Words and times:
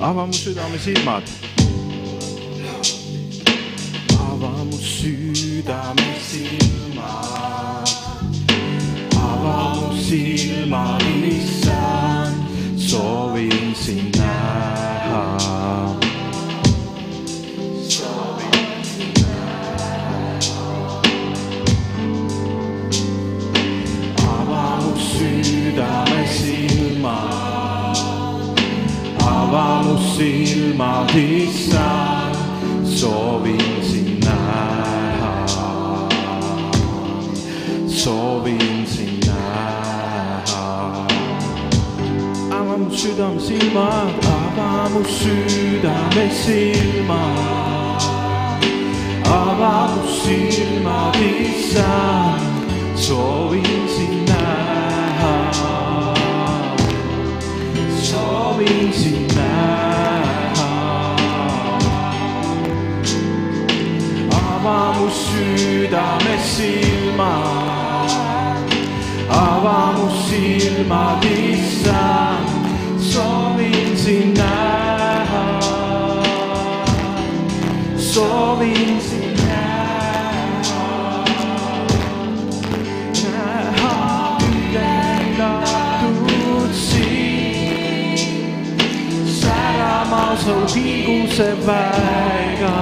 ava 0.00 0.26
mu 0.26 0.32
südame 0.32 0.78
silmad. 0.78 1.22
ava 4.30 4.64
mu 4.64 4.78
südame 4.78 6.10
silmad, 6.28 7.88
ava 9.16 9.74
mu 9.74 9.96
silmad, 10.06 11.02
issand, 11.26 12.36
soovin 12.78 13.74
sind 13.74 14.16
näha. 14.16 15.24
soovin 17.88 18.84
sind 18.84 19.18
näha. 19.18 21.02
ava 24.30 24.64
mu 24.82 24.94
südame 25.10 26.07
ava 29.48 29.82
mu 29.82 29.96
silmad, 29.98 31.10
issand, 31.14 32.36
soovin 32.84 33.82
sind 33.82 34.24
näha. 34.24 35.76
soovin 37.86 38.86
sind 38.86 39.24
näha. 39.26 41.06
ava 42.50 42.76
mu 42.76 42.90
südame 42.90 43.40
silmad, 43.40 44.12
ava 44.36 44.88
mu 44.92 45.02
südame 45.04 46.30
silmad, 46.44 48.02
ava 49.24 49.88
mu 49.94 50.02
silmad, 50.20 51.16
issand, 51.16 52.42
soovin 52.94 53.88
sind 53.96 54.28
näha. 54.28 55.34
soovin 58.02 58.92
sind 58.92 59.12
näha. 59.22 59.27
Ava 65.28 65.36
mu 65.36 65.58
südame 65.58 66.36
silmad, 66.42 68.10
ava 69.30 69.92
mu 69.96 70.08
silmad, 70.26 71.24
issand, 71.24 72.48
soovin 73.00 73.96
sind 73.96 74.36
näha. 74.38 75.60
soovin 77.96 79.00
sind 79.00 79.38
näha. 79.48 80.86
näha 83.24 84.38
ülendatud 84.50 85.92
sind, 86.72 88.18
särama 89.40 90.26
su 90.44 90.56
hinguse 90.74 91.50
väega, 91.66 92.77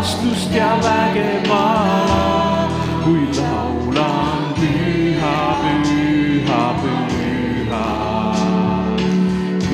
armastust 0.00 0.54
ja 0.54 0.78
vägevala, 0.82 2.68
kui 3.04 3.26
laulan 3.36 4.54
püha, 4.56 5.60
püha, 5.84 6.74
püha, 6.80 7.88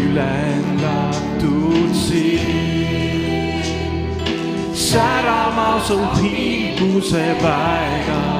ülendatud 0.03 1.95
sind, 1.95 3.65
särama 4.75 5.81
su 5.87 5.99
hinguse 6.19 7.27
väega, 7.43 8.36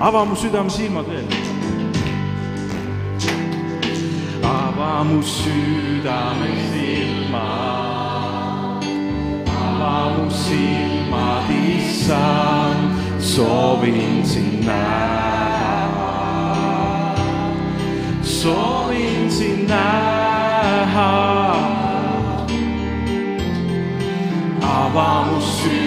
ava 0.00 0.24
mu 0.24 0.36
südame 0.36 0.70
silmad 0.70 1.06
veel. 1.06 1.24
ava 4.42 5.04
mu 5.04 5.22
südame 5.22 6.50
silmad, 6.70 8.02
ava 9.62 9.98
mu 10.16 10.30
silmad, 10.30 11.48
issand, 11.50 12.90
soovin 13.20 14.24
sind 14.24 14.66
näha. 14.66 16.12
soovin 18.22 19.30
sind 19.30 19.68
näha. 19.68 21.12
ava 24.62 25.24
mu 25.26 25.40
südame 25.40 25.83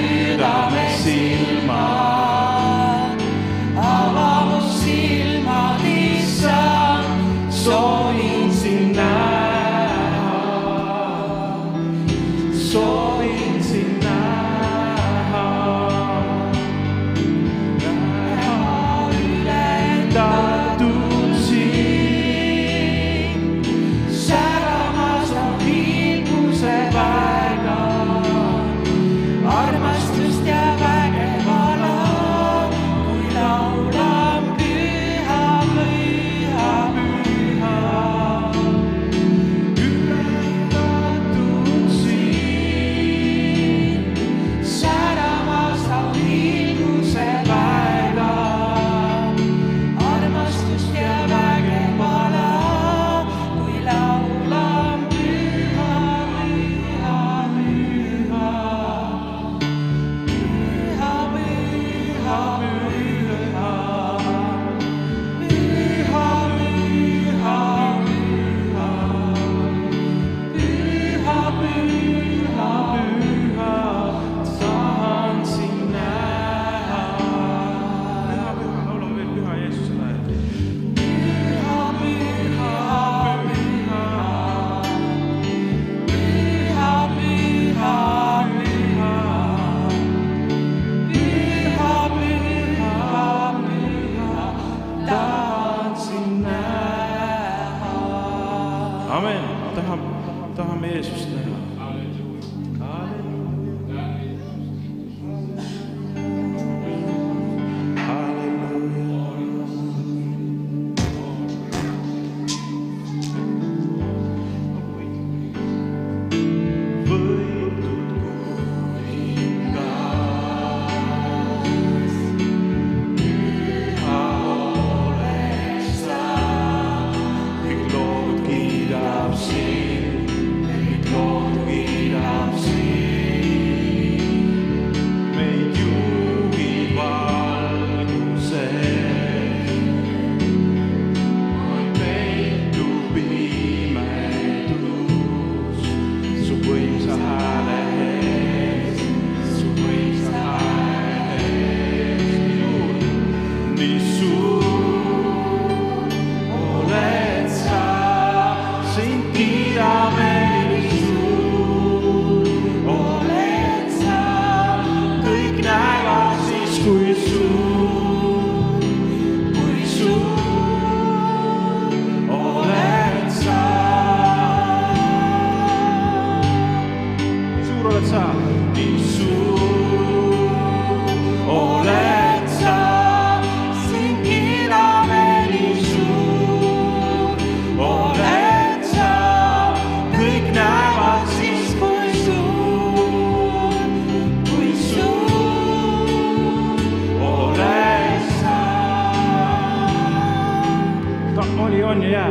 Onja, 201.98 202.30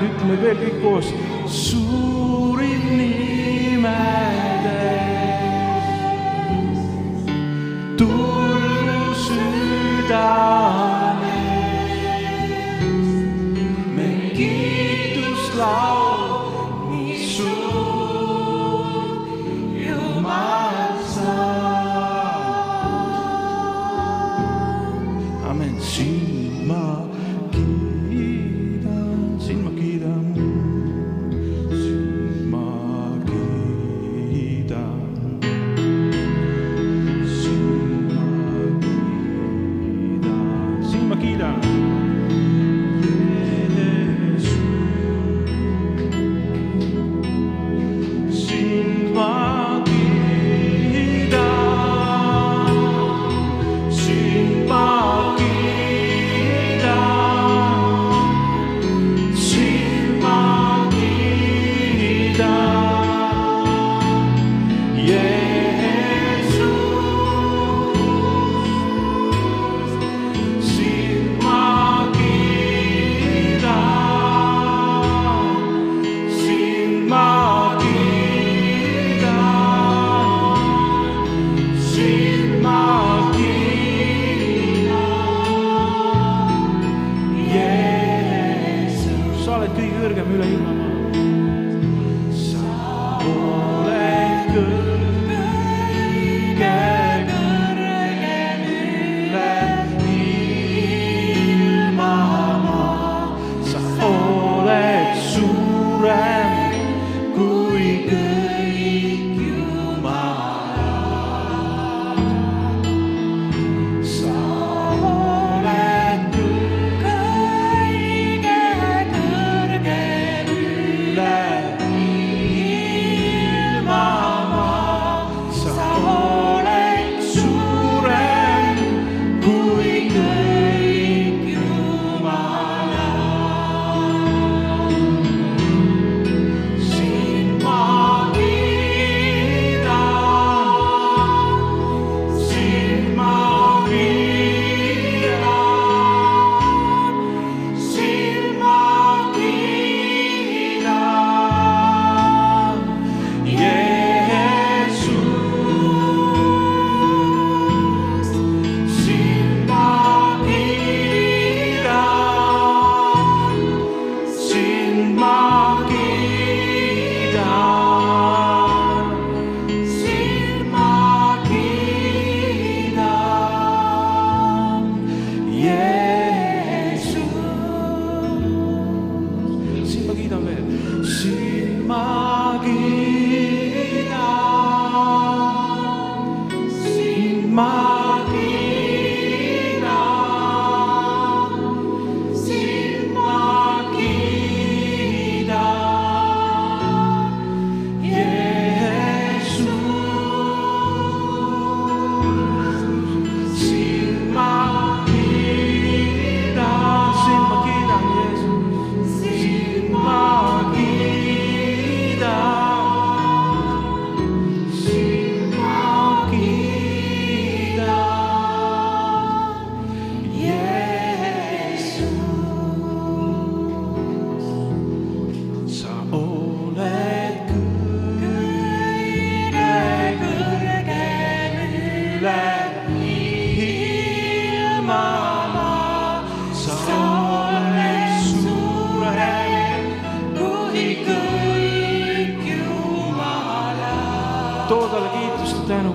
ütle 0.08 0.42
veel 0.42 0.58
kõik 0.66 0.82
koos. 0.84 1.14
suur. 1.48 2.51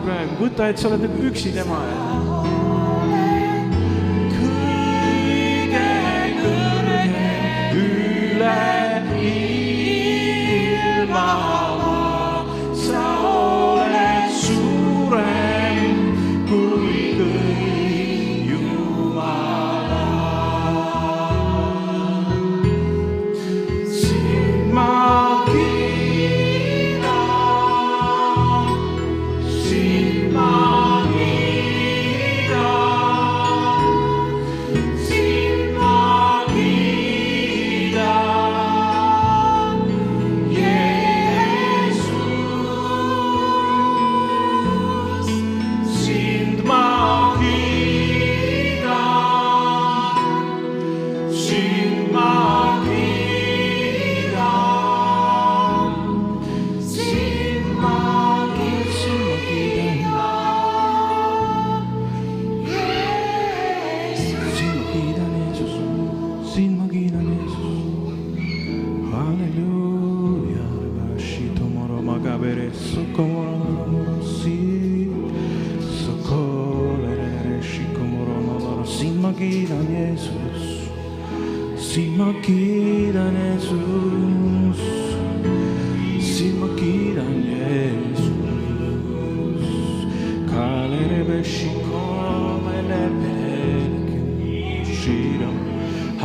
praegu, 0.06 0.36
võta, 0.38 0.68
et 0.70 0.78
sa 0.78 0.90
oled 0.90 1.02
nagu 1.02 1.26
üksi 1.30 1.50
tema 1.56 1.80
ees. 1.90 2.04
kõige 4.36 5.86
kõrgem 6.42 7.16
üle 7.82 8.58
nii. 9.10 9.65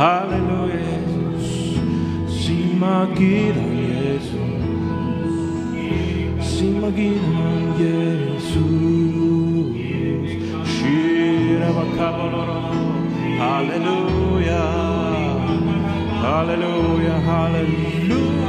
Hallelujah, 0.02 0.82
Jesus. 1.06 1.78
심하기라 2.26 3.58
예수. 3.78 4.32
심하기라 6.42 7.38
예수. 7.78 8.54
시라바카바로로. 10.66 12.50
Hallelujah. 13.38 14.66
Hallelujah. 16.20 17.20
Hallelujah. 17.20 18.41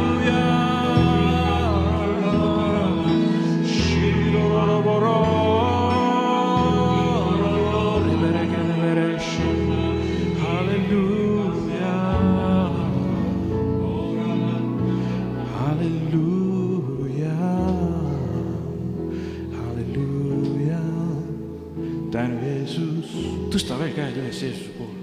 üles 24.33 24.41
Jeesuse 24.41 24.69
poole. 24.77 24.93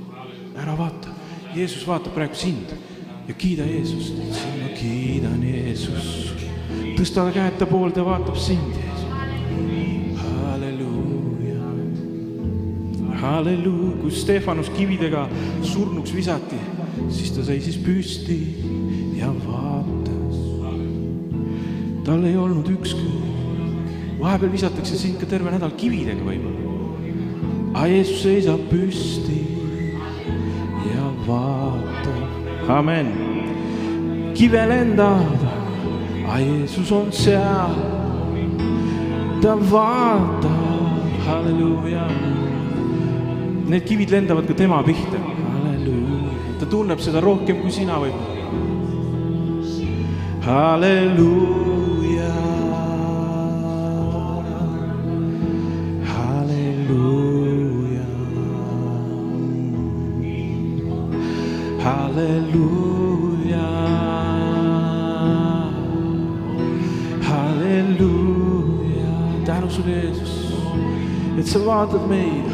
ära 0.58 0.74
vaata, 0.76 1.08
Jeesus 1.54 1.86
vaatab 1.86 2.14
praegu 2.14 2.34
sind 2.34 2.72
ja 3.28 3.34
kiida 3.34 3.64
Jeesust. 3.64 4.14
ma 4.60 4.68
kiidan 4.74 5.42
Jeesust. 5.42 6.46
tõsta 6.98 7.30
käed 7.32 7.58
ta 7.58 7.66
poolde, 7.66 8.04
vaatab 8.04 8.36
sind. 8.36 8.74
halleluuja, 10.16 11.62
halleluuja, 13.20 13.96
kui 14.00 14.10
Stefanus 14.10 14.70
kividega 14.70 15.28
surnuks 15.62 16.14
visati, 16.14 16.58
siis 17.08 17.30
ta 17.30 17.44
seisis 17.44 17.76
püsti 17.76 18.40
ja 19.16 19.32
vaatas. 19.46 20.38
tal 22.04 22.24
ei 22.24 22.36
olnud 22.36 22.68
ükski, 22.68 23.06
vahepeal 24.20 24.52
visatakse 24.52 24.98
sind 24.98 25.20
ka 25.20 25.26
terve 25.26 25.50
nädal 25.50 25.70
kividega 25.78 26.24
võib-olla 26.24 26.69
Jeesus 27.70 28.22
seisab 28.24 28.60
püsti 28.70 29.38
ja 30.90 31.06
vaatab, 31.26 32.68
amen. 32.68 33.12
kive 34.34 34.62
lendab, 34.66 35.44
Jeesus 36.26 36.90
on 36.92 37.12
seal. 37.12 37.74
ta 39.42 39.54
vaatab, 39.70 41.06
halleluuja. 41.26 42.06
Need 43.70 43.86
kivid 43.86 44.10
lendavad 44.10 44.46
ka 44.50 44.54
tema 44.54 44.82
pihta, 44.82 45.18
ta 46.58 46.66
tunneb 46.66 46.98
seda 46.98 47.22
rohkem 47.22 47.62
kui 47.62 47.70
sina 47.70 48.02
võib-olla. 48.02 48.38
halleluuja, 50.42 51.79
halleluuja, 71.44 71.86
tänu 71.86 72.06
sulle, 72.06 72.18
Jeesus, 72.18 72.49